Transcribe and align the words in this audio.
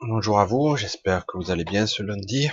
Bonjour 0.00 0.38
à 0.38 0.44
vous, 0.44 0.76
j'espère 0.76 1.26
que 1.26 1.36
vous 1.36 1.50
allez 1.50 1.64
bien 1.64 1.84
ce 1.88 2.04
lundi. 2.04 2.48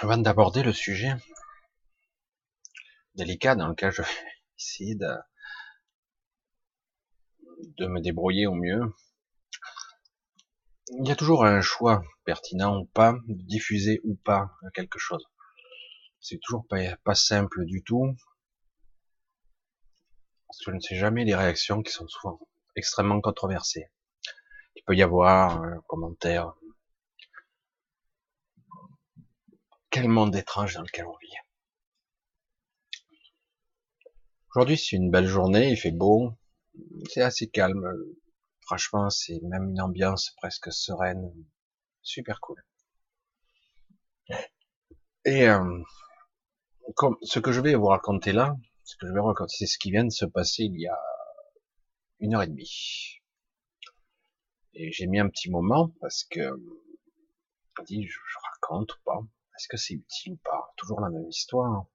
Avant 0.00 0.16
d'aborder 0.18 0.64
le 0.64 0.72
sujet 0.72 1.12
délicat 3.14 3.54
dans 3.54 3.68
lequel 3.68 3.92
je 3.92 4.02
vais 4.02 4.94
de 7.78 7.86
me 7.86 8.00
débrouiller 8.00 8.48
au 8.48 8.54
mieux, 8.54 8.92
il 10.98 11.06
y 11.06 11.12
a 11.12 11.16
toujours 11.16 11.44
un 11.44 11.60
choix 11.60 12.02
pertinent 12.24 12.76
ou 12.76 12.86
pas, 12.86 13.12
de 13.28 13.42
diffuser 13.44 14.00
ou 14.02 14.16
pas 14.16 14.50
quelque 14.74 14.98
chose. 14.98 15.24
C'est 16.20 16.40
toujours 16.42 16.66
pas, 16.66 16.96
pas 17.04 17.14
simple 17.14 17.64
du 17.66 17.84
tout, 17.84 18.16
parce 20.48 20.58
que 20.58 20.72
je 20.72 20.76
ne 20.76 20.80
sais 20.80 20.96
jamais 20.96 21.24
les 21.24 21.36
réactions 21.36 21.82
qui 21.82 21.92
sont 21.92 22.08
souvent 22.08 22.40
extrêmement 22.74 23.20
controversées. 23.20 23.88
Il 24.78 24.84
peut 24.84 24.94
y 24.94 25.02
avoir 25.02 25.60
un 25.60 25.80
commentaire. 25.88 26.54
Quel 29.90 30.06
monde 30.06 30.36
étrange 30.36 30.74
dans 30.74 30.82
lequel 30.82 31.04
on 31.06 31.16
vit. 31.16 31.34
Aujourd'hui, 34.54 34.78
c'est 34.78 34.94
une 34.94 35.10
belle 35.10 35.26
journée, 35.26 35.70
il 35.70 35.76
fait 35.76 35.90
beau, 35.90 36.32
c'est 37.10 37.22
assez 37.22 37.48
calme. 37.48 37.92
Franchement, 38.60 39.10
c'est 39.10 39.40
même 39.42 39.70
une 39.70 39.80
ambiance 39.80 40.30
presque 40.36 40.72
sereine, 40.72 41.32
super 42.02 42.40
cool. 42.40 42.64
Et 45.24 45.48
euh, 45.48 45.82
ce 47.22 47.40
que 47.40 47.50
je 47.50 47.60
vais 47.60 47.74
vous 47.74 47.86
raconter 47.86 48.30
là, 48.30 48.56
ce 48.84 48.96
que 48.96 49.08
je 49.08 49.12
vais 49.12 49.20
raconter, 49.20 49.56
c'est 49.58 49.66
ce 49.66 49.78
qui 49.78 49.90
vient 49.90 50.04
de 50.04 50.10
se 50.10 50.24
passer 50.24 50.62
il 50.62 50.80
y 50.80 50.86
a 50.86 51.00
une 52.20 52.36
heure 52.36 52.42
et 52.42 52.46
demie. 52.46 53.17
Et 54.80 54.92
j'ai 54.92 55.08
mis 55.08 55.18
un 55.18 55.28
petit 55.28 55.50
moment 55.50 55.88
parce 56.00 56.22
que 56.22 56.40
je 57.76 57.84
dit 57.84 58.06
je, 58.06 58.12
je 58.12 58.38
raconte 58.52 58.94
ou 58.94 58.98
pas. 59.04 59.18
Est-ce 59.56 59.66
que 59.66 59.76
c'est 59.76 59.94
utile 59.94 60.34
ou 60.34 60.40
pas? 60.44 60.72
Toujours 60.76 61.00
la 61.00 61.10
même 61.10 61.28
histoire. 61.28 61.86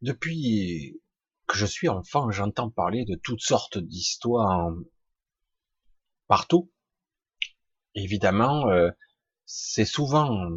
Depuis 0.00 1.00
que 1.46 1.56
je 1.56 1.64
suis 1.64 1.88
enfant, 1.88 2.32
j'entends 2.32 2.70
parler 2.70 3.04
de 3.04 3.14
toutes 3.14 3.40
sortes 3.40 3.78
d'histoires 3.78 4.74
partout. 6.26 6.72
Évidemment, 7.94 8.68
euh, 8.68 8.90
c'est 9.44 9.84
souvent 9.84 10.48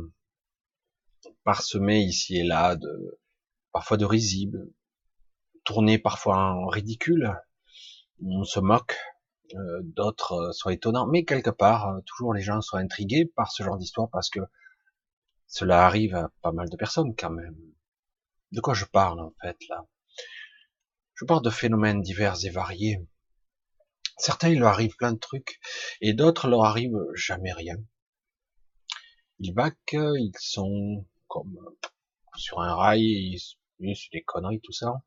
parsemé 1.44 2.00
ici 2.00 2.38
et 2.38 2.44
là 2.44 2.76
de 2.76 3.20
parfois 3.72 3.98
de 3.98 4.06
risibles, 4.06 4.74
tourné 5.64 6.00
parfois 6.00 6.38
en 6.38 6.66
ridicule, 6.66 7.36
on 8.24 8.44
se 8.44 8.60
moque, 8.60 8.98
euh, 9.54 9.82
d'autres 9.84 10.34
euh, 10.34 10.52
sont 10.54 10.70
étonnants, 10.70 11.08
mais 11.08 11.24
quelque 11.26 11.50
part, 11.50 11.90
euh, 11.90 12.02
toujours 12.06 12.34
les 12.34 12.42
gens 12.42 12.62
sont 12.62 12.78
intrigués 12.78 13.26
par 13.26 13.52
ce 13.52 13.64
genre 13.64 13.78
d'histoire 13.78 14.10
parce 14.10 14.30
que 14.30 14.40
cela 15.48 15.86
arrive 15.86 16.16
à 16.16 16.32
pas 16.42 16.52
mal 16.52 16.70
de 16.70 16.76
personnes 16.76 17.16
quand 17.16 17.30
même. 17.30 17.56
De 18.52 18.62
quoi 18.62 18.74
je 18.74 18.86
parle 18.86 19.20
en 19.20 19.34
fait 19.42 19.58
là? 19.70 19.86
Je 21.16 21.26
parle 21.26 21.44
de 21.44 21.50
phénomènes 21.50 22.02
divers 22.02 22.44
et 22.44 22.50
variés. 22.50 23.00
Certains, 24.18 24.50
il 24.50 24.60
leur 24.60 24.74
arrive 24.74 24.96
plein 24.96 25.14
de 25.14 25.20
trucs, 25.20 25.60
et 26.02 26.14
d'autres, 26.14 26.48
leur 26.48 26.64
arrive 26.64 26.98
jamais 27.16 27.54
rien. 27.54 27.76
Ils 29.40 29.54
baquent, 29.54 29.94
ils 29.94 30.32
sont 30.40 31.06
comme 31.28 31.58
sur 32.38 32.62
un 32.62 32.76
rail, 32.76 33.38
c'est 33.80 34.12
des 34.12 34.24
conneries 34.24 34.62
tout 34.62 34.72
ça. 34.72 35.02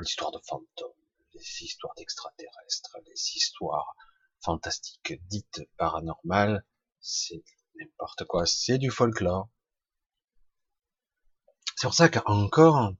L'histoire 0.00 0.30
de 0.30 0.38
fantômes, 0.46 0.92
les 1.38 1.62
histoires 1.64 1.94
d'extraterrestres, 1.96 2.98
les 3.06 3.36
histoires 3.36 3.94
fantastiques 4.40 5.14
dites 5.28 5.62
paranormales, 5.76 6.64
c'est 7.00 7.42
n'importe 7.76 8.24
quoi, 8.24 8.44
c'est 8.46 8.78
du 8.78 8.90
folklore. 8.90 9.48
C'est 11.76 11.86
pour 11.86 11.94
ça 11.94 12.08
qu'encore, 12.08 12.92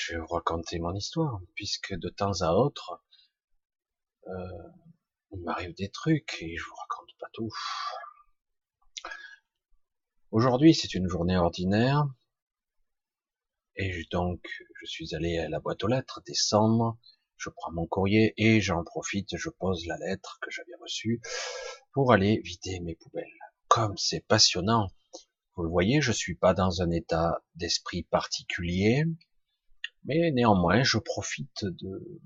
je 0.00 0.12
vais 0.12 0.20
vous 0.20 0.26
raconter 0.28 0.78
mon 0.78 0.94
histoire, 0.94 1.40
puisque 1.54 1.94
de 1.94 2.08
temps 2.08 2.40
à 2.42 2.52
autre, 2.52 3.02
euh, 4.28 4.68
il 5.32 5.42
m'arrive 5.42 5.74
des 5.74 5.90
trucs 5.90 6.36
et 6.40 6.56
je 6.56 6.64
vous 6.64 6.76
raconte 6.76 7.10
pas 7.18 7.28
tout. 7.32 7.50
Aujourd'hui, 10.30 10.74
c'est 10.74 10.94
une 10.94 11.08
journée 11.08 11.36
ordinaire, 11.36 12.06
et 13.76 14.04
donc, 14.10 14.40
je 14.80 14.86
suis 14.86 15.14
allé 15.14 15.38
à 15.38 15.48
la 15.48 15.60
boîte 15.60 15.82
aux 15.84 15.88
lettres, 15.88 16.22
descendre, 16.26 16.98
je 17.36 17.50
prends 17.50 17.72
mon 17.72 17.86
courrier 17.86 18.34
et 18.36 18.60
j'en 18.60 18.84
profite, 18.84 19.36
je 19.36 19.50
pose 19.50 19.86
la 19.86 19.96
lettre 19.98 20.38
que 20.40 20.50
j'avais 20.50 20.74
reçue 20.80 21.20
pour 21.92 22.12
aller 22.12 22.40
vider 22.44 22.80
mes 22.80 22.94
poubelles. 22.94 23.26
Comme 23.68 23.96
c'est 23.96 24.24
passionnant, 24.26 24.88
vous 25.56 25.64
le 25.64 25.68
voyez, 25.68 26.00
je 26.00 26.12
suis 26.12 26.34
pas 26.34 26.54
dans 26.54 26.82
un 26.82 26.90
état 26.90 27.42
d'esprit 27.54 28.02
particulier, 28.02 29.04
mais 30.04 30.30
néanmoins, 30.30 30.82
je 30.82 30.98
profite 30.98 31.64
de, 31.64 32.20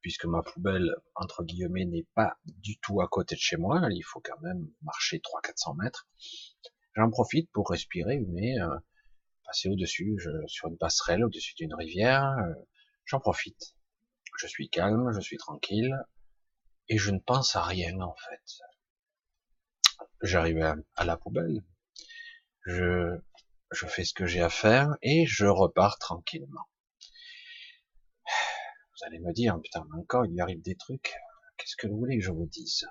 puisque 0.00 0.26
ma 0.26 0.42
poubelle, 0.42 0.94
entre 1.14 1.44
guillemets, 1.44 1.84
n'est 1.84 2.06
pas 2.14 2.36
du 2.44 2.78
tout 2.78 3.00
à 3.00 3.08
côté 3.08 3.34
de 3.34 3.40
chez 3.40 3.56
moi, 3.56 3.82
il 3.90 4.02
faut 4.02 4.20
quand 4.20 4.40
même 4.40 4.68
marcher 4.82 5.18
300-400 5.18 5.82
mètres, 5.82 6.08
j'en 6.94 7.10
profite 7.10 7.50
pour 7.50 7.68
respirer, 7.70 8.20
mais 8.28 8.58
euh, 8.60 8.76
passer 9.46 9.68
au-dessus, 9.68 10.18
sur 10.46 10.68
une 10.68 10.76
passerelle, 10.76 11.24
au-dessus 11.24 11.54
d'une 11.54 11.74
rivière, 11.74 12.24
euh, 12.24 12.54
j'en 13.04 13.20
profite. 13.20 13.74
Je 14.38 14.46
suis 14.46 14.68
calme, 14.68 15.12
je 15.14 15.20
suis 15.20 15.38
tranquille, 15.38 15.96
et 16.88 16.98
je 16.98 17.10
ne 17.10 17.18
pense 17.18 17.56
à 17.56 17.62
rien 17.62 18.00
en 18.00 18.14
fait. 18.14 18.60
J'arrive 20.22 20.60
à, 20.96 21.04
la 21.04 21.16
poubelle, 21.16 21.62
je, 22.66 23.16
je 23.70 23.86
fais 23.86 24.04
ce 24.04 24.12
que 24.14 24.26
j'ai 24.26 24.42
à 24.42 24.50
faire, 24.50 24.96
et 25.02 25.26
je 25.26 25.46
repars 25.46 25.98
tranquillement. 25.98 26.68
Vous 28.26 29.06
allez 29.06 29.20
me 29.20 29.32
dire, 29.32 29.58
putain, 29.62 29.86
encore, 29.94 30.26
il 30.26 30.34
y 30.34 30.40
arrive 30.40 30.62
des 30.62 30.74
trucs, 30.74 31.14
qu'est-ce 31.56 31.76
que 31.76 31.86
vous 31.86 31.98
voulez 31.98 32.18
que 32.18 32.24
je 32.24 32.30
vous 32.30 32.46
dise? 32.46 32.86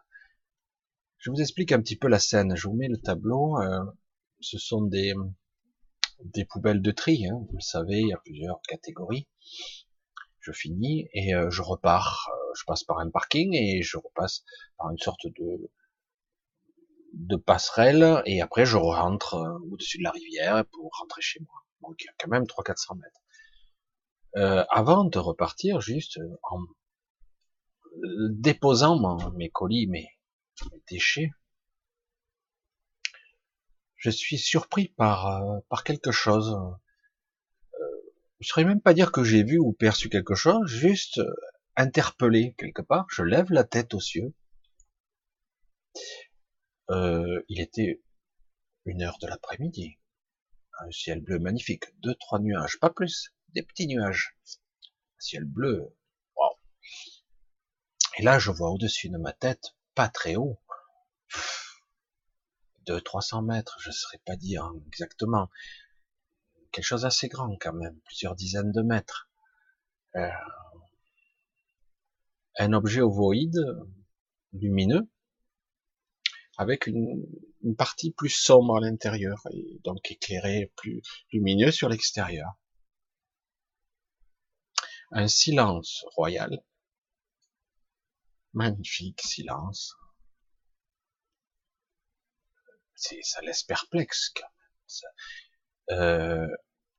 Je 1.17 1.31
vous 1.31 1.41
explique 1.41 1.72
un 1.72 1.81
petit 1.81 1.97
peu 1.97 2.07
la 2.07 2.19
scène, 2.19 2.55
je 2.55 2.67
vous 2.67 2.75
mets 2.75 2.87
le 2.87 2.97
tableau, 2.97 3.59
euh, 3.59 3.83
ce 4.39 4.59
sont 4.59 4.83
des, 4.83 5.13
des 6.23 6.45
poubelles 6.45 6.81
de 6.81 6.91
tri. 6.91 7.27
Hein, 7.27 7.45
vous 7.49 7.57
le 7.57 7.61
savez, 7.61 7.99
il 7.99 8.07
y 8.07 8.13
a 8.13 8.17
plusieurs 8.17 8.61
catégories. 8.67 9.27
Je 10.39 10.51
finis 10.51 11.07
et 11.13 11.33
euh, 11.33 11.49
je 11.49 11.61
repars. 11.61 12.29
Euh, 12.31 12.53
je 12.55 12.63
passe 12.65 12.83
par 12.83 12.99
un 12.99 13.09
parking 13.09 13.53
et 13.53 13.81
je 13.81 13.97
repasse 13.97 14.43
par 14.77 14.89
une 14.91 14.97
sorte 14.97 15.25
de 17.13 17.35
passerelle 17.35 18.21
et 18.25 18.41
après 18.41 18.65
je 18.65 18.77
rentre 18.77 19.35
euh, 19.35 19.59
au-dessus 19.71 19.97
de 19.97 20.03
la 20.03 20.11
rivière 20.11 20.63
pour 20.71 20.91
rentrer 20.99 21.21
chez 21.21 21.39
moi. 21.41 21.65
Donc 21.81 21.95
il 21.99 22.05
y 22.05 22.09
a 22.09 22.13
quand 22.19 22.29
même 22.29 22.43
300-400 22.43 22.99
mètres. 22.99 23.21
Avant 24.69 25.05
de 25.05 25.17
repartir, 25.17 25.79
juste 25.79 26.19
en 26.43 26.59
déposant 28.29 29.31
mes 29.31 29.49
colis, 29.49 29.87
mes 29.87 30.09
déchets, 30.89 31.31
je 34.05 34.11
suis 34.11 34.38
surpris 34.38 34.89
par 34.89 35.25
euh, 35.27 35.59
par 35.67 35.83
quelque 35.83 36.11
chose. 36.11 36.51
Euh, 36.53 37.85
je 38.39 38.45
ne 38.45 38.47
saurais 38.47 38.66
même 38.66 38.81
pas 38.81 38.93
dire 38.93 39.11
que 39.11 39.23
j'ai 39.23 39.43
vu 39.43 39.57
ou 39.57 39.73
perçu 39.73 40.09
quelque 40.09 40.35
chose, 40.35 40.67
juste 40.67 41.17
euh, 41.17 41.33
interpellé 41.75 42.53
quelque 42.59 42.83
part. 42.83 43.07
Je 43.09 43.23
lève 43.23 43.51
la 43.51 43.63
tête 43.63 43.95
aux 43.95 43.99
cieux. 43.99 44.31
il 46.90 47.59
était 47.59 48.03
une 48.85 49.02
heure 49.02 49.17
de 49.19 49.28
l'après-midi. 49.28 49.97
Un 50.79 50.91
ciel 50.91 51.22
bleu 51.22 51.40
magnifique, 51.40 51.85
deux 52.02 52.13
trois 52.16 52.40
nuages, 52.40 52.79
pas 52.79 52.91
plus, 52.91 53.34
des 53.55 53.63
petits 53.63 53.87
nuages. 53.87 54.37
Un 55.17 55.19
ciel 55.19 55.46
bleu. 55.46 55.96
Et 58.17 58.22
là, 58.22 58.37
je 58.37 58.52
vois 58.52 58.69
au-dessus 58.69 59.09
de 59.09 59.17
ma 59.17 59.34
tête, 59.34 59.75
pas 59.96 60.09
très 60.09 60.35
haut, 60.35 60.59
de 62.85 62.99
300 62.99 63.41
mètres, 63.43 63.78
je 63.79 63.90
ne 63.90 63.93
saurais 63.93 64.22
pas 64.26 64.35
dire 64.35 64.72
exactement. 64.87 65.49
Quelque 66.72 66.85
chose 66.85 67.02
d'assez 67.03 67.28
grand 67.28 67.55
quand 67.59 67.73
même, 67.73 67.99
plusieurs 68.05 68.35
dizaines 68.35 68.72
de 68.72 68.82
mètres. 68.82 69.29
Euh, 70.16 70.29
un 72.58 72.73
objet 72.73 73.02
ovoïde, 73.02 73.59
lumineux, 74.53 75.09
avec 76.58 76.87
une, 76.87 77.26
une 77.64 77.76
partie 77.76 78.11
plus 78.11 78.29
sombre 78.29 78.78
à 78.78 78.79
l'intérieur, 78.79 79.41
et 79.52 79.79
donc 79.84 80.11
éclairé 80.11 80.72
plus 80.78 81.02
lumineux 81.34 81.72
sur 81.72 81.90
l'extérieur. 81.90 82.53
Un 85.11 85.28
silence 85.28 86.05
royal, 86.16 86.64
magnifique 88.53 89.22
silence, 89.22 89.96
ça 92.95 93.41
laisse 93.41 93.63
perplexe. 93.63 94.33
Euh, 95.91 96.47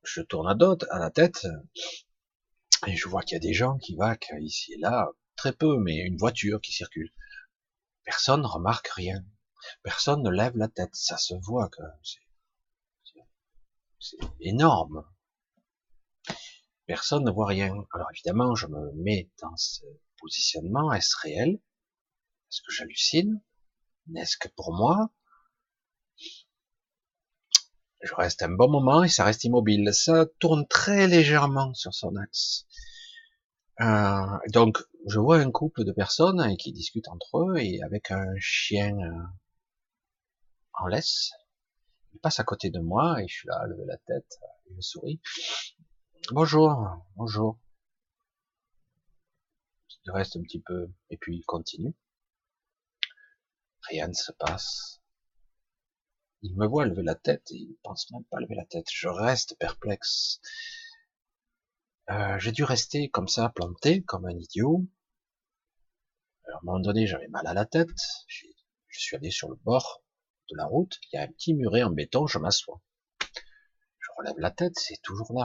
je 0.03 0.21
tourne 0.21 0.47
à, 0.47 0.99
la 0.99 1.11
tête. 1.11 1.45
Et 2.85 2.95
je 2.95 3.07
vois 3.07 3.23
qu'il 3.23 3.35
y 3.35 3.37
a 3.37 3.39
des 3.39 3.53
gens 3.53 3.77
qui 3.77 3.95
vaquent 3.95 4.33
ici 4.39 4.73
et 4.73 4.77
là, 4.77 5.09
très 5.35 5.53
peu, 5.53 5.77
mais 5.79 5.97
une 5.97 6.17
voiture 6.17 6.61
qui 6.61 6.71
circule. 6.71 7.11
Personne 8.03 8.41
ne 8.41 8.47
remarque 8.47 8.87
rien. 8.89 9.25
Personne 9.83 10.21
ne 10.21 10.29
lève 10.29 10.55
la 10.55 10.67
tête. 10.67 10.95
Ça 10.95 11.17
se 11.17 11.33
voit 11.33 11.69
que 11.69 11.81
c'est 13.99 14.17
énorme. 14.39 15.03
Personne 16.85 17.25
ne 17.25 17.31
voit 17.31 17.47
rien. 17.47 17.73
Alors 17.93 18.07
évidemment, 18.13 18.55
je 18.55 18.67
me 18.67 18.91
mets 18.93 19.29
dans 19.41 19.55
ce 19.57 19.83
positionnement. 20.19 20.93
Est-ce 20.93 21.17
réel? 21.21 21.59
Est-ce 22.49 22.61
que 22.61 22.71
j'hallucine? 22.71 23.41
N'est-ce 24.07 24.37
que 24.37 24.47
pour 24.49 24.73
moi? 24.73 25.09
Je 28.01 28.13
reste 28.15 28.43
un 28.43 28.49
bon 28.49 28.69
moment 28.69 29.03
et 29.03 29.09
ça 29.09 29.23
reste 29.23 29.43
immobile. 29.43 29.93
Ça 29.93 30.25
tourne 30.39 30.67
très 30.67 31.07
légèrement 31.07 31.73
sur 31.73 31.93
son 31.93 32.15
axe. 32.15 32.65
Euh, 33.81 34.37
donc, 34.51 34.79
je 35.07 35.19
vois 35.19 35.37
un 35.37 35.51
couple 35.51 35.83
de 35.83 35.91
personnes 35.91 36.57
qui 36.57 36.71
discutent 36.71 37.07
entre 37.09 37.39
eux 37.39 37.57
et 37.57 37.81
avec 37.83 38.11
un 38.11 38.33
chien 38.39 38.97
euh, 38.97 39.23
en 40.73 40.87
laisse. 40.87 41.31
Il 42.13 42.19
passe 42.19 42.39
à 42.39 42.43
côté 42.43 42.69
de 42.69 42.79
moi 42.79 43.21
et 43.21 43.27
je 43.27 43.33
suis 43.33 43.47
là, 43.47 43.65
lever 43.67 43.85
la 43.85 43.97
tête, 43.97 44.39
je 44.75 44.81
souris. 44.81 45.21
Bonjour, 46.31 46.75
bonjour. 47.15 47.59
Il 50.05 50.11
reste 50.11 50.35
un 50.37 50.41
petit 50.41 50.61
peu 50.61 50.89
et 51.09 51.17
puis 51.17 51.37
il 51.37 51.43
continue. 51.43 51.95
Rien 53.89 54.07
ne 54.07 54.13
se 54.13 54.31
passe. 54.31 54.96
Il 56.49 56.55
me 56.55 56.65
voit 56.65 56.85
lever 56.85 57.03
la 57.03 57.15
tête 57.15 57.51
et 57.51 57.57
il 57.57 57.71
ne 57.71 57.75
pense 57.83 58.09
même 58.11 58.23
pas 58.25 58.39
lever 58.39 58.55
la 58.55 58.65
tête. 58.65 58.87
Je 58.89 59.09
reste 59.09 59.57
perplexe. 59.59 60.39
Euh, 62.09 62.39
j'ai 62.39 62.53
dû 62.53 62.63
rester 62.63 63.09
comme 63.09 63.27
ça, 63.27 63.49
planté, 63.49 64.01
comme 64.03 64.25
un 64.25 64.37
idiot. 64.37 64.87
à 66.45 66.55
un 66.55 66.59
moment 66.63 66.79
donné, 66.79 67.05
j'avais 67.05 67.27
mal 67.27 67.45
à 67.47 67.53
la 67.53 67.65
tête. 67.65 67.89
Je 68.27 68.99
suis 68.99 69.17
allé 69.17 69.29
sur 69.29 69.49
le 69.49 69.57
bord 69.57 70.03
de 70.49 70.55
la 70.55 70.65
route. 70.65 70.97
Il 71.11 71.17
y 71.17 71.19
a 71.19 71.23
un 71.23 71.27
petit 71.27 71.53
muret 71.53 71.83
en 71.83 71.91
béton, 71.91 72.27
je 72.27 72.39
m'assois. 72.39 72.81
Je 73.99 74.09
relève 74.17 74.39
la 74.39 74.51
tête, 74.51 74.75
c'est 74.75 75.01
toujours 75.01 75.33
là. 75.33 75.43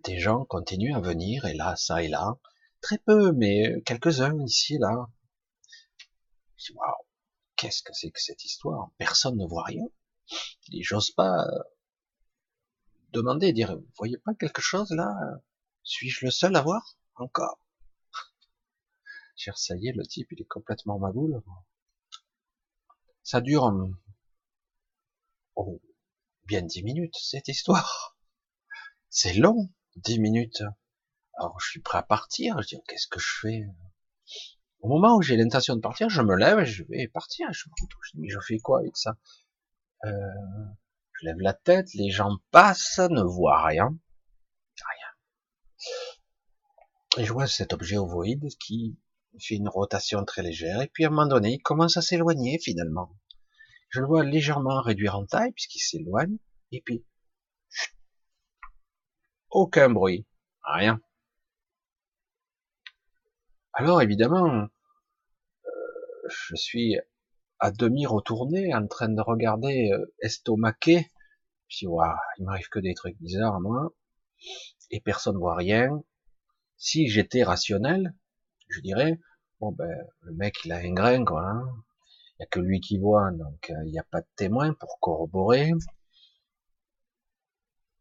Des 0.00 0.18
gens 0.18 0.44
continuent 0.44 0.96
à 0.96 1.00
venir, 1.00 1.44
et 1.44 1.54
là, 1.54 1.76
ça 1.76 2.02
et 2.02 2.08
là. 2.08 2.38
Très 2.80 2.98
peu, 2.98 3.30
mais 3.30 3.82
quelques-uns 3.82 4.36
ici 4.44 4.74
et 4.74 4.78
là. 4.78 5.06
Qu'est-ce 7.56 7.82
que 7.82 7.92
c'est 7.92 8.10
que 8.10 8.20
cette 8.20 8.44
histoire? 8.44 8.90
Personne 8.98 9.36
ne 9.36 9.46
voit 9.46 9.64
rien. 9.64 9.84
J'ose 10.80 11.10
pas 11.10 11.46
demander, 13.12 13.52
dire, 13.52 13.76
vous 13.76 13.86
voyez 13.96 14.18
pas 14.18 14.34
quelque 14.34 14.60
chose 14.60 14.90
là? 14.90 15.14
Suis-je 15.82 16.24
le 16.24 16.30
seul 16.30 16.54
à 16.56 16.62
voir? 16.62 16.98
Encore 17.16 17.58
Cher, 19.36 19.56
ça 19.58 19.76
y 19.76 19.88
est, 19.88 19.92
le 19.92 20.06
type, 20.06 20.28
il 20.32 20.40
est 20.40 20.46
complètement 20.46 20.98
magoule. 20.98 21.42
Ça 23.22 23.40
dure 23.40 23.70
oh, 25.56 25.82
bien 26.44 26.62
dix 26.62 26.82
minutes, 26.82 27.16
cette 27.16 27.48
histoire. 27.48 28.16
C'est 29.10 29.34
long, 29.34 29.70
dix 29.96 30.18
minutes. 30.18 30.62
Alors, 31.38 31.60
je 31.60 31.68
suis 31.68 31.80
prêt 31.80 31.98
à 31.98 32.02
partir. 32.02 32.60
Je 32.62 32.68
dis, 32.68 32.82
qu'est-ce 32.88 33.08
que 33.08 33.20
je 33.20 33.38
fais? 33.40 33.66
Au 34.86 34.88
moment 34.88 35.16
où 35.16 35.22
j'ai 35.22 35.36
l'intention 35.36 35.74
de 35.74 35.80
partir, 35.80 36.08
je 36.08 36.22
me 36.22 36.36
lève 36.36 36.60
et 36.60 36.64
je 36.64 36.84
vais 36.84 37.08
partir. 37.08 37.48
Je 37.52 37.68
me 37.68 37.74
retouche. 37.82 38.12
Mais 38.14 38.28
je 38.28 38.38
fais 38.38 38.58
quoi 38.58 38.78
avec 38.78 38.96
ça? 38.96 39.16
Euh, 40.04 40.10
je 41.14 41.26
lève 41.26 41.40
la 41.40 41.54
tête, 41.54 41.92
les 41.94 42.10
gens 42.10 42.36
passent, 42.52 43.00
ne 43.00 43.20
voient 43.20 43.64
rien. 43.64 43.98
Rien. 44.78 45.08
Et 47.18 47.24
je 47.24 47.32
vois 47.32 47.48
cet 47.48 47.72
objet 47.72 47.96
ovoïde 47.96 48.46
qui 48.60 48.96
fait 49.40 49.56
une 49.56 49.68
rotation 49.68 50.24
très 50.24 50.42
légère, 50.42 50.80
et 50.80 50.86
puis 50.86 51.04
à 51.04 51.08
un 51.08 51.10
moment 51.10 51.26
donné, 51.26 51.54
il 51.54 51.62
commence 51.62 51.96
à 51.96 52.00
s'éloigner 52.00 52.60
finalement. 52.60 53.10
Je 53.88 53.98
le 53.98 54.06
vois 54.06 54.22
légèrement 54.22 54.80
réduire 54.82 55.16
en 55.16 55.26
taille, 55.26 55.50
puisqu'il 55.50 55.80
s'éloigne, 55.80 56.38
et 56.70 56.80
puis, 56.80 57.04
aucun 59.50 59.90
bruit, 59.90 60.28
rien. 60.62 61.00
Alors 63.72 64.00
évidemment, 64.00 64.68
je 66.28 66.56
suis 66.56 66.98
à 67.58 67.70
demi 67.70 68.06
retourné, 68.06 68.74
en 68.74 68.86
train 68.86 69.08
de 69.08 69.20
regarder 69.20 69.90
euh, 69.92 70.14
estomaqué. 70.20 71.10
Puis 71.68 71.86
waouh, 71.86 72.14
il 72.38 72.44
m'arrive 72.44 72.68
que 72.68 72.78
des 72.78 72.94
trucs 72.94 73.18
bizarres 73.20 73.60
moi, 73.60 73.92
et 74.90 75.00
personne 75.00 75.36
voit 75.36 75.56
rien. 75.56 76.02
Si 76.76 77.08
j'étais 77.08 77.42
rationnel, 77.42 78.14
je 78.68 78.80
dirais 78.80 79.18
bon 79.60 79.72
ben 79.72 79.90
le 80.22 80.32
mec 80.34 80.56
il 80.64 80.72
a 80.72 80.76
un 80.76 80.92
grain 80.92 81.24
quoi. 81.24 81.42
Hein. 81.42 81.84
Il 82.38 82.42
y 82.42 82.44
a 82.44 82.46
que 82.46 82.60
lui 82.60 82.80
qui 82.80 82.98
voit, 82.98 83.30
donc 83.32 83.70
euh, 83.70 83.84
il 83.86 83.92
n'y 83.92 83.98
a 83.98 84.04
pas 84.04 84.20
de 84.20 84.28
témoin 84.36 84.74
pour 84.74 84.98
corroborer. 85.00 85.72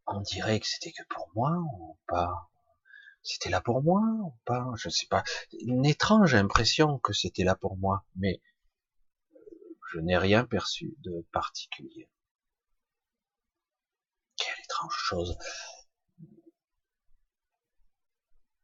On 0.07 0.19
dirait 0.21 0.59
que 0.59 0.67
c'était 0.67 0.91
que 0.91 1.03
pour 1.09 1.31
moi 1.35 1.51
ou 1.51 1.97
pas? 2.07 2.49
C'était 3.25 3.49
là 3.49 3.59
pour 3.59 3.81
moi 3.81 4.01
ou 4.23 4.33
pas 4.45 4.71
Je 4.75 4.87
sais 4.87 5.07
pas. 5.07 5.23
Une 5.59 5.83
étrange 5.85 6.35
impression 6.35 6.99
que 6.99 7.11
c'était 7.11 7.43
là 7.43 7.55
pour 7.55 7.75
moi, 7.75 8.05
mais 8.15 8.39
je 9.91 9.99
n'ai 9.99 10.17
rien 10.17 10.45
perçu 10.45 10.95
de 10.99 11.25
particulier. 11.31 12.07
Quelle 14.37 14.63
étrange 14.63 14.95
chose. 14.95 15.37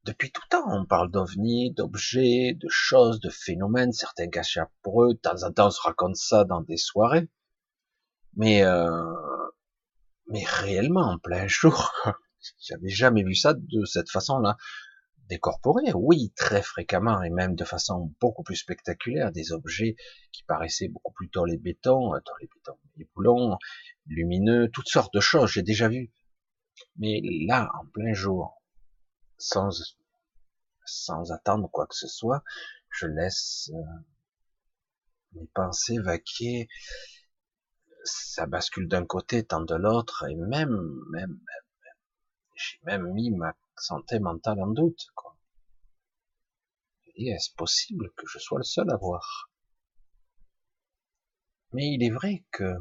Depuis 0.03 0.31
tout 0.31 0.41
temps, 0.49 0.65
on 0.67 0.85
parle 0.85 1.09
d'ovnis, 1.09 1.71
d'objets, 1.71 2.53
de 2.53 2.67
choses, 2.69 3.19
de 3.19 3.29
phénomènes, 3.29 3.93
certains 3.93 4.29
cachés 4.29 4.61
pour 4.83 5.03
eux, 5.03 5.15
de 5.15 5.19
temps 5.19 5.43
en 5.43 5.51
temps 5.51 5.67
on 5.67 5.71
se 5.71 5.81
raconte 5.81 6.17
ça 6.17 6.43
dans 6.43 6.61
des 6.61 6.77
soirées. 6.77 7.29
Mais, 8.35 8.63
euh, 8.63 9.13
mais 10.27 10.43
réellement, 10.45 11.13
en 11.13 11.17
plein 11.17 11.47
jour, 11.47 11.91
j'avais 12.59 12.89
jamais 12.89 13.23
vu 13.23 13.35
ça 13.35 13.53
de 13.53 13.85
cette 13.85 14.09
façon-là 14.09 14.57
décorporés, 15.31 15.93
oui, 15.95 16.33
très 16.35 16.61
fréquemment, 16.61 17.23
et 17.23 17.29
même 17.29 17.55
de 17.55 17.63
façon 17.63 18.13
beaucoup 18.19 18.43
plus 18.43 18.57
spectaculaire, 18.57 19.31
des 19.31 19.53
objets 19.53 19.95
qui 20.33 20.43
paraissaient 20.43 20.89
beaucoup 20.89 21.13
plus 21.13 21.29
dans 21.33 21.45
les 21.45 21.57
bétons, 21.57 22.13
euh, 22.13 22.19
dans 22.25 22.35
les 22.41 22.47
bétons, 22.47 22.77
les 22.97 23.09
boulons, 23.15 23.57
lumineux, 24.07 24.69
toutes 24.73 24.89
sortes 24.89 25.13
de 25.13 25.21
choses, 25.21 25.51
j'ai 25.51 25.63
déjà 25.63 25.87
vu. 25.87 26.11
Mais 26.97 27.21
là, 27.47 27.71
en 27.79 27.85
plein 27.85 28.13
jour, 28.13 28.61
sans, 29.37 29.95
sans 30.85 31.31
attendre 31.31 31.69
quoi 31.71 31.87
que 31.87 31.95
ce 31.95 32.07
soit, 32.07 32.43
je 32.89 33.07
laisse 33.07 33.71
euh, 33.73 33.99
mes 35.33 35.47
pensées 35.53 35.99
vaquer, 35.99 36.67
ça 38.03 38.47
bascule 38.47 38.89
d'un 38.89 39.05
côté, 39.05 39.45
tant 39.45 39.61
de 39.61 39.75
l'autre, 39.75 40.25
et 40.29 40.35
même, 40.35 40.75
même, 41.11 41.29
même 41.29 41.65
j'ai 42.61 42.79
même 42.83 43.11
mis 43.13 43.31
ma 43.31 43.55
santé 43.75 44.19
mentale 44.19 44.61
en 44.61 44.67
doute. 44.67 45.07
Quoi. 45.15 45.35
est-ce 47.15 47.53
possible 47.55 48.11
que 48.15 48.27
je 48.27 48.39
sois 48.39 48.59
le 48.59 48.63
seul 48.63 48.89
à 48.91 48.97
voir? 48.97 49.49
Mais 51.73 51.87
il 51.93 52.03
est 52.03 52.11
vrai 52.11 52.43
que 52.51 52.75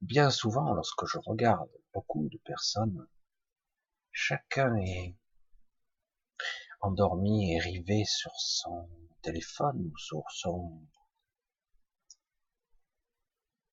bien 0.00 0.30
souvent, 0.30 0.74
lorsque 0.74 1.06
je 1.06 1.18
regarde 1.18 1.70
beaucoup 1.92 2.28
de 2.28 2.38
personnes, 2.38 3.08
chacun 4.12 4.76
est 4.76 5.16
endormi 6.80 7.54
et 7.54 7.58
rivé 7.58 8.04
sur 8.04 8.32
son 8.36 8.88
téléphone 9.22 9.90
ou 9.92 9.98
sur 9.98 10.22
son 10.30 10.86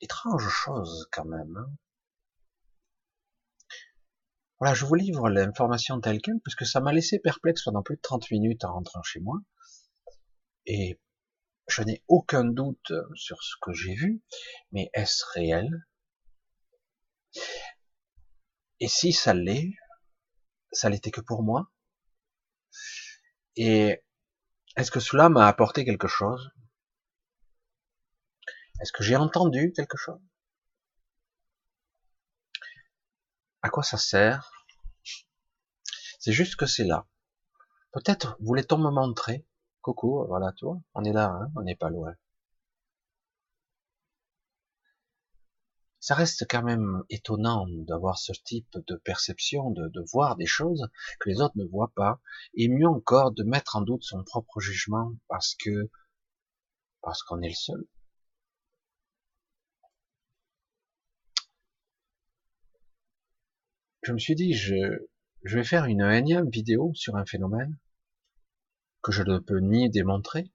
étrange 0.01 0.50
chose 0.50 1.08
quand 1.12 1.25
même. 1.25 1.58
Hein. 1.58 1.72
Voilà, 4.60 4.74
je 4.74 4.86
vous 4.86 4.95
livre 4.95 5.29
l'information 5.29 6.00
telle 6.00 6.22
quelle, 6.22 6.39
parce 6.43 6.55
que 6.55 6.65
ça 6.65 6.79
m'a 6.79 6.93
laissé 6.93 7.19
perplexe 7.19 7.63
pendant 7.63 7.83
plus 7.83 7.98
de 7.98 8.01
30 8.01 8.31
minutes 8.31 8.63
en 8.63 8.74
rentrant 8.74 9.03
chez 9.03 9.19
moi. 9.19 9.39
Et 10.65 11.00
je 11.67 11.81
n'ai 11.81 12.03
aucun 12.07 12.45
doute 12.45 12.93
sur 13.15 13.41
ce 13.43 13.55
que 13.62 13.74
j'ai 13.74 13.93
vu, 13.93 14.22
mais 14.72 14.89
est-ce 14.93 15.24
réel? 15.33 15.69
Et 18.79 18.88
si 18.88 19.12
ça 19.12 19.33
l'est, 19.33 19.74
ça 20.72 20.89
l'était 20.89 21.12
que 21.12 21.22
pour 21.22 21.43
moi. 21.43 21.72
Et 23.55 24.01
est-ce 24.75 24.91
que 24.91 25.00
cela 25.00 25.29
m'a 25.29 25.48
apporté 25.48 25.86
quelque 25.86 26.07
chose? 26.07 26.51
Est-ce 28.81 28.91
que 28.91 29.03
j'ai 29.03 29.15
entendu 29.15 29.72
quelque 29.75 29.98
chose? 29.98 30.19
À 33.63 33.70
quoi 33.70 33.82
ça 33.82 33.98
sert? 33.98 34.51
C'est 36.20 36.34
juste 36.34 36.55
que 36.55 36.67
c'est 36.67 36.84
là. 36.84 37.08
Peut-être 37.91 38.38
voulait-on 38.39 38.77
me 38.77 38.91
montrer 38.91 39.46
Coucou, 39.82 40.25
voilà, 40.27 40.51
toi, 40.53 40.79
on 40.93 41.03
est 41.03 41.12
là, 41.12 41.29
hein, 41.29 41.51
on 41.55 41.63
n'est 41.63 41.75
pas 41.75 41.89
loin. 41.89 42.15
ça 46.03 46.15
reste 46.15 46.46
quand 46.50 46.63
même 46.63 47.01
étonnant 47.10 47.65
d'avoir 47.70 48.17
ce 48.17 48.34
type 48.34 48.77
de 48.88 48.96
perception, 48.98 49.72
de, 49.72 49.88
de, 49.88 50.03
voir 50.12 50.36
des 50.36 50.46
choses 50.46 50.89
que 51.22 51.29
les 51.29 51.39
autres 51.39 51.58
ne 51.58 51.63
voient 51.63 51.93
pas, 51.96 52.20
et 52.55 52.67
mieux 52.67 52.89
encore 52.89 53.32
de 53.32 53.43
mettre 53.43 53.77
en 53.77 53.82
doute 53.82 54.03
son 54.03 54.22
propre 54.25 54.60
jugement 54.60 55.13
parce 55.29 55.55
que 55.55 55.89
parce 57.01 57.24
qu'on 57.24 57.41
est 57.41 57.48
le 57.48 57.55
seul. 57.55 57.88
Je 64.03 64.12
me 64.12 64.19
suis 64.19 64.36
dit, 64.36 64.53
je, 64.53 64.75
vais 65.43 65.63
faire 65.63 65.86
une 65.86 66.01
énième 66.01 66.50
vidéo 66.50 66.91
sur 66.93 67.15
un 67.15 67.25
phénomène 67.25 67.77
que 69.01 69.13
je 69.13 69.24
ne 69.24 69.39
peux 69.39 69.60
ni 69.60 69.89
démontrer, 69.89 70.51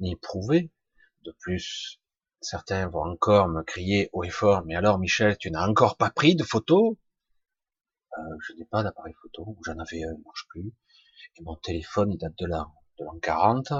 ni 0.00 0.16
prouver. 0.16 0.72
De 1.24 1.32
plus, 1.40 2.00
certains 2.40 2.88
vont 2.88 3.04
encore 3.04 3.48
me 3.48 3.62
crier 3.62 4.10
haut 4.12 4.24
et 4.24 4.30
fort, 4.30 4.64
mais 4.64 4.74
alors 4.74 4.98
Michel, 4.98 5.38
tu 5.38 5.50
n'as 5.52 5.68
encore 5.68 5.96
pas 5.96 6.10
pris 6.10 6.34
de 6.34 6.42
photos 6.42 6.96
euh, 8.18 8.22
Je 8.40 8.54
n'ai 8.54 8.64
pas 8.64 8.82
d'appareil 8.82 9.14
photo, 9.22 9.44
ou 9.46 9.58
j'en 9.64 9.78
avais 9.78 10.02
un, 10.02 10.12
il 10.12 10.18
ne 10.18 10.24
marche 10.24 10.46
plus. 10.48 10.72
Et 11.36 11.42
mon 11.42 11.56
téléphone, 11.56 12.12
il 12.12 12.18
date 12.18 12.36
de 12.38 12.46
l'an 12.46 12.74
de 12.98 13.04
l'an 13.04 13.18
40. 13.20 13.72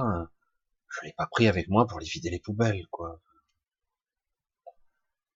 Je 0.89 1.07
l'ai 1.07 1.13
pas 1.15 1.27
pris 1.27 1.49
avec 1.49 1.69
moi 1.69 1.87
pour 1.87 1.99
les 1.99 2.07
vider 2.07 2.31
les 2.31 2.39
poubelles, 2.41 2.87
quoi. 2.91 3.21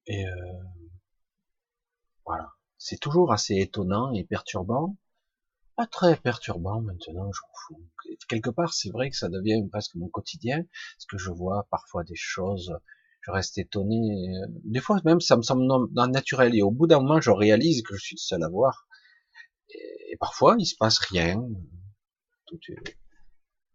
Et 0.06 0.26
euh, 0.26 0.62
voilà. 2.24 2.57
C'est 2.78 2.98
toujours 2.98 3.32
assez 3.32 3.56
étonnant 3.56 4.12
et 4.12 4.24
perturbant 4.24 4.96
pas 5.78 5.86
très 5.86 6.16
perturbant 6.16 6.80
maintenant, 6.80 7.30
j'en 7.30 7.46
fous. 7.54 7.80
Quelque 8.28 8.50
part, 8.50 8.74
c'est 8.74 8.90
vrai 8.90 9.10
que 9.10 9.16
ça 9.16 9.28
devient 9.28 9.62
presque 9.70 9.94
mon 9.94 10.08
quotidien, 10.08 10.64
parce 10.96 11.06
que 11.08 11.18
je 11.18 11.30
vois 11.30 11.68
parfois 11.70 12.02
des 12.02 12.16
choses, 12.16 12.76
je 13.20 13.30
reste 13.30 13.58
étonné. 13.58 14.26
Des 14.64 14.80
fois, 14.80 15.00
même, 15.04 15.20
ça 15.20 15.36
me 15.36 15.42
semble 15.42 15.68
naturel. 16.10 16.56
Et 16.56 16.62
au 16.62 16.72
bout 16.72 16.88
d'un 16.88 16.98
moment, 16.98 17.20
je 17.20 17.30
réalise 17.30 17.82
que 17.84 17.94
je 17.94 18.00
suis 18.00 18.16
le 18.16 18.20
seul 18.20 18.42
à 18.42 18.48
voir. 18.48 18.88
Et, 19.68 20.16
parfois, 20.18 20.56
il 20.58 20.66
se 20.66 20.74
passe 20.74 20.98
rien. 20.98 21.40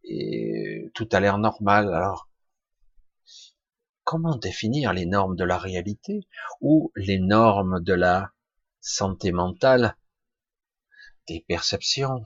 Et 0.04 0.92
tout 0.94 1.08
a 1.14 1.22
l'air 1.22 1.38
normal. 1.38 1.94
Alors, 1.94 2.30
comment 4.04 4.36
définir 4.36 4.92
les 4.92 5.06
normes 5.06 5.38
de 5.38 5.46
la 5.46 5.58
réalité 5.58 6.28
ou 6.60 6.92
les 6.98 7.20
normes 7.20 7.82
de 7.82 7.94
la 7.94 8.34
santé 8.84 9.32
mentale 9.32 9.98
des 11.28 11.40
perceptions. 11.48 12.26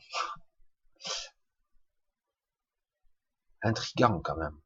Intrigant 3.62 4.20
quand 4.22 4.36
même. 4.36 4.60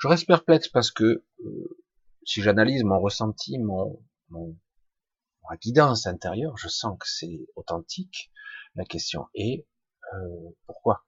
Je 0.00 0.08
reste 0.08 0.26
perplexe 0.26 0.68
parce 0.68 0.90
que 0.90 1.24
euh, 1.44 1.78
si 2.24 2.42
j'analyse 2.42 2.82
mon 2.82 3.00
ressenti, 3.00 3.58
mon, 3.58 4.02
ma 4.30 5.56
guidance 5.56 6.06
intérieure, 6.06 6.56
je 6.56 6.68
sens 6.68 6.98
que 6.98 7.08
c'est 7.08 7.46
authentique. 7.54 8.32
La 8.74 8.84
question 8.84 9.28
est 9.34 9.66
euh, 10.14 10.50
pourquoi? 10.66 11.06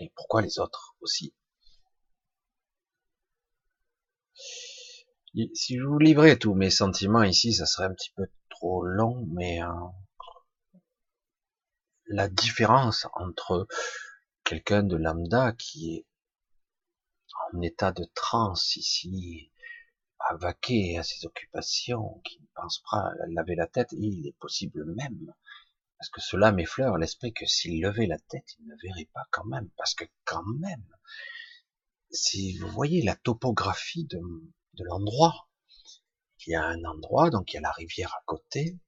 Et 0.00 0.12
pourquoi 0.16 0.42
les 0.42 0.58
autres 0.58 0.96
aussi? 1.00 1.34
Si 5.34 5.76
je 5.76 5.82
vous 5.82 5.98
livrais 5.98 6.38
tous 6.38 6.54
mes 6.54 6.70
sentiments 6.70 7.22
ici, 7.22 7.52
ça 7.52 7.66
serait 7.66 7.84
un 7.84 7.92
petit 7.92 8.12
peu 8.16 8.26
trop 8.48 8.82
long, 8.82 9.26
mais 9.34 9.62
euh, 9.62 9.68
la 12.06 12.28
différence 12.28 13.06
entre 13.12 13.68
quelqu'un 14.42 14.82
de 14.82 14.96
lambda 14.96 15.52
qui 15.52 15.96
est 15.96 16.06
en 17.52 17.60
état 17.60 17.92
de 17.92 18.04
transe 18.14 18.76
ici, 18.76 19.52
à 20.18 20.34
vaquer 20.36 20.98
à 20.98 21.02
ses 21.02 21.26
occupations, 21.26 22.20
qui 22.24 22.40
ne 22.40 22.46
pense 22.54 22.82
pas 22.90 22.98
à 22.98 23.26
laver 23.28 23.54
la 23.54 23.66
tête, 23.66 23.92
il 23.92 24.26
est 24.26 24.36
possible 24.38 24.86
même, 24.94 25.34
parce 25.98 26.08
que 26.08 26.22
cela 26.22 26.52
m'effleure 26.52 26.96
l'esprit 26.96 27.34
que 27.34 27.46
s'il 27.46 27.82
levait 27.82 28.06
la 28.06 28.18
tête, 28.18 28.46
il 28.58 28.66
ne 28.66 28.74
verrait 28.82 29.10
pas 29.12 29.26
quand 29.30 29.44
même, 29.44 29.68
parce 29.76 29.94
que 29.94 30.04
quand 30.24 30.44
même, 30.58 30.86
si 32.10 32.56
vous 32.58 32.68
voyez 32.68 33.02
la 33.02 33.14
topographie 33.14 34.06
de, 34.06 34.20
de 34.78 34.84
l'endroit, 34.84 35.48
il 36.46 36.52
y 36.52 36.54
a 36.54 36.64
un 36.64 36.84
endroit, 36.84 37.30
donc 37.30 37.52
il 37.52 37.56
y 37.56 37.58
a 37.58 37.62
la 37.62 37.72
rivière 37.72 38.14
à 38.14 38.22
côté, 38.24 38.78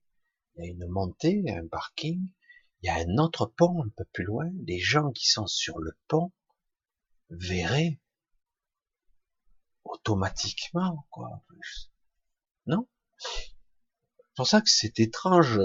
il 0.55 0.65
y 0.65 0.67
a 0.67 0.71
une 0.71 0.87
montée, 0.87 1.43
un 1.47 1.67
parking, 1.67 2.31
il 2.81 2.87
y 2.87 2.89
a 2.89 2.95
un 2.95 3.17
autre 3.17 3.45
pont 3.45 3.83
un 3.83 3.89
peu 3.95 4.05
plus 4.13 4.23
loin, 4.23 4.49
les 4.65 4.79
gens 4.79 5.11
qui 5.11 5.27
sont 5.29 5.47
sur 5.47 5.79
le 5.79 5.91
pont 6.07 6.31
verraient 7.29 7.99
automatiquement, 9.83 11.05
quoi. 11.09 11.43
Non? 12.65 12.87
C'est 13.17 14.35
pour 14.35 14.47
ça 14.47 14.61
que 14.61 14.69
c'est 14.69 14.99
étrange. 14.99 15.59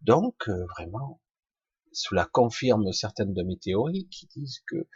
Donc, 0.00 0.48
euh, 0.48 0.66
vraiment, 0.76 1.20
cela 1.92 2.26
confirme 2.26 2.92
certaines 2.92 3.34
de 3.34 3.42
mes 3.42 3.58
théories 3.58 4.08
qui 4.08 4.26
disent 4.26 4.62
que 4.66 4.88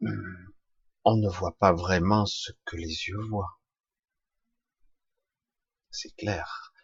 hmm, 0.00 0.46
on 1.08 1.16
ne 1.16 1.28
voit 1.28 1.56
pas 1.56 1.72
vraiment 1.72 2.26
ce 2.26 2.50
que 2.64 2.76
les 2.76 3.06
yeux 3.06 3.22
voient. 3.30 3.60
C'est 5.92 6.14
clair 6.16 6.74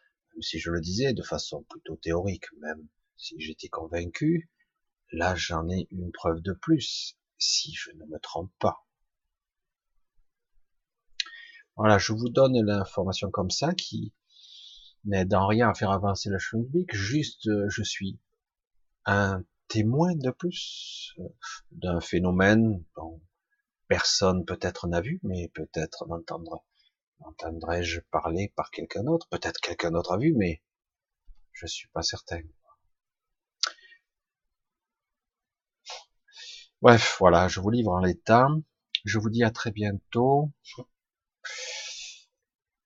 si 0.40 0.60
je 0.60 0.70
le 0.70 0.80
disais 0.80 1.12
de 1.12 1.24
façon 1.24 1.64
plutôt 1.64 1.96
théorique, 1.96 2.46
même 2.60 2.86
si 3.16 3.34
j'étais 3.40 3.68
convaincu, 3.68 4.48
là 5.10 5.34
j'en 5.34 5.68
ai 5.68 5.88
une 5.90 6.12
preuve 6.12 6.40
de 6.40 6.52
plus, 6.52 7.18
si 7.36 7.74
je 7.74 7.90
ne 7.90 8.06
me 8.06 8.18
trompe 8.20 8.52
pas. 8.60 8.86
Voilà, 11.76 11.98
je 11.98 12.12
vous 12.12 12.28
donne 12.28 12.64
l'information 12.64 13.28
comme 13.28 13.50
ça 13.50 13.74
qui 13.74 14.14
n'aide 15.04 15.34
en 15.34 15.48
rien 15.48 15.70
à 15.70 15.74
faire 15.74 15.90
avancer 15.90 16.30
la 16.30 16.38
chose 16.38 16.68
juste 16.92 17.48
euh, 17.48 17.68
je 17.68 17.82
suis 17.82 18.20
un 19.04 19.42
témoin 19.66 20.14
de 20.14 20.30
plus 20.30 21.12
euh, 21.18 21.28
d'un 21.72 22.00
phénomène 22.00 22.84
personne 23.88 24.44
peut-être 24.44 24.86
n'a 24.88 25.00
vu, 25.00 25.20
mais 25.22 25.48
peut-être 25.48 26.06
n'entendra 26.06 26.64
Entendrai-je 27.24 28.00
parler 28.10 28.52
par 28.56 28.70
quelqu'un 28.70 29.04
d'autre? 29.04 29.28
Peut-être 29.28 29.60
quelqu'un 29.60 29.92
d'autre 29.92 30.12
a 30.12 30.18
vu, 30.18 30.34
mais 30.34 30.62
je 31.52 31.66
suis 31.66 31.88
pas 31.88 32.02
certain. 32.02 32.40
Bref, 36.80 37.16
voilà, 37.20 37.46
je 37.48 37.60
vous 37.60 37.70
livre 37.70 37.92
en 37.92 38.00
l'état. 38.00 38.48
Je 39.04 39.18
vous 39.18 39.30
dis 39.30 39.44
à 39.44 39.50
très 39.50 39.70
bientôt. 39.70 40.50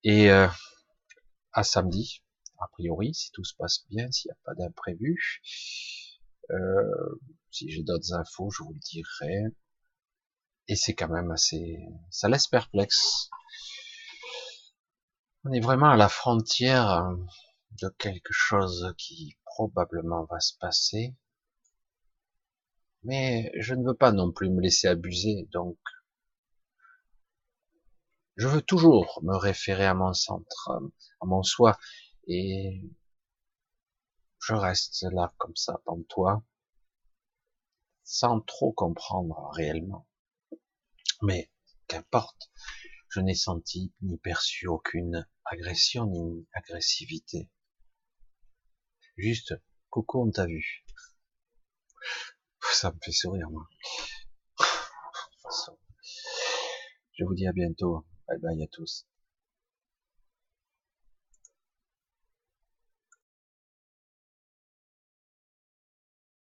Et 0.05 0.31
euh, 0.31 0.49
à 1.53 1.65
samedi, 1.65 2.23
a 2.59 2.69
priori, 2.69 3.15
si 3.15 3.31
tout 3.33 3.45
se 3.45 3.55
passe 3.57 3.87
bien, 3.89 4.11
s'il 4.13 4.29
n'y 4.29 4.33
a 4.33 4.39
pas 4.45 4.55
d'imprévu. 4.55 5.43
Euh, 6.51 7.21
si 7.51 7.71
j'ai 7.71 7.83
d'autres 7.83 8.13
infos, 8.13 8.51
je 8.51 8.63
vous 8.63 8.73
le 8.75 8.79
dirai. 8.81 9.45
Et 10.69 10.77
c'est 10.77 10.95
quand 10.95 11.09
même 11.09 11.31
assez... 11.31 11.79
Ça 12.11 12.29
laisse 12.29 12.49
perplexe. 12.49 13.31
On 15.45 15.53
est 15.53 15.61
vraiment 15.61 15.91
à 15.91 15.97
la 15.97 16.09
frontière 16.09 16.91
euh, 16.91 17.15
de 17.83 17.89
quelque 17.99 18.33
chose 18.33 18.93
qui 18.99 19.39
probablement 19.45 20.25
va 20.25 20.41
se 20.41 20.57
passer. 20.59 21.15
Mais 23.05 23.53
je 23.61 23.75
ne 23.75 23.87
veux 23.87 23.95
pas 23.95 24.11
non 24.11 24.33
plus 24.33 24.51
me 24.51 24.61
laisser 24.61 24.89
abuser, 24.89 25.49
donc 25.53 25.79
je 28.37 28.49
veux 28.49 28.63
toujours 28.63 29.21
me 29.23 29.37
référer 29.37 29.87
à 29.87 29.95
mon 29.95 30.13
centre, 30.13 30.71
à 31.21 31.27
mon 31.27 31.43
soi, 31.43 31.79
et 32.27 32.83
je 34.41 34.55
reste 34.55 35.07
là 35.13 35.33
comme 35.39 35.57
ça, 35.57 35.81
toi, 36.09 36.43
sans 38.05 38.41
trop 38.41 38.73
comprendre 38.73 39.51
réellement. 39.55 40.07
Mais 41.23 41.51
qu'importe, 41.89 42.51
je 43.09 43.21
n'ai 43.21 43.35
senti 43.35 43.93
ni 44.03 44.19
perçu 44.19 44.67
aucune 44.67 45.27
agression 45.45 46.07
ni 46.07 46.47
agressivité. 46.53 47.51
Juste, 49.17 49.55
coucou, 49.89 50.27
on 50.27 50.31
t'a 50.31 50.47
vu. 50.47 50.85
Ça 52.61 52.93
me 52.93 52.99
fait 53.03 53.13
sourire, 53.13 53.51
moi. 53.51 53.69
Je 57.13 57.25
vous 57.25 57.35
dis 57.35 57.47
à 57.47 57.53
bientôt. 57.53 58.05
Bye 58.29 58.39
bye 58.41 58.63
à 58.63 58.67
tous. 58.67 59.07